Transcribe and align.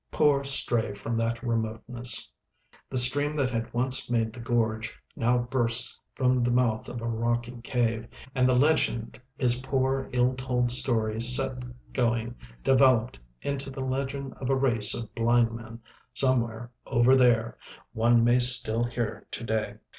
Poor 0.09 0.43
stray 0.43 0.93
from 0.93 1.15
that 1.17 1.43
remoteness! 1.43 2.27
The 2.89 2.97
stream 2.97 3.35
that 3.35 3.51
had 3.51 3.71
once 3.71 4.09
made 4.09 4.33
the 4.33 4.39
gorge 4.39 4.97
now 5.15 5.37
bursts 5.37 6.01
from 6.15 6.41
the 6.41 6.49
mouth 6.49 6.89
of 6.89 7.01
a 7.03 7.07
rocky 7.07 7.59
cave, 7.63 8.07
and 8.33 8.49
the 8.49 8.55
legend 8.55 9.21
his 9.37 9.61
poor, 9.61 10.09
ill 10.11 10.33
told 10.33 10.71
story 10.71 11.21
set 11.21 11.59
going 11.93 12.33
developed 12.63 13.19
into 13.43 13.69
the 13.69 13.85
legend 13.85 14.33
of 14.39 14.49
a 14.49 14.55
race 14.55 14.95
of 14.95 15.13
blind 15.13 15.51
men 15.51 15.79
somewhere 16.15 16.71
"over 16.87 17.15
there" 17.15 17.59
one 17.93 18.23
may 18.23 18.39
still 18.39 18.83
hear 18.85 19.27
to 19.29 19.43
day. 19.43 19.75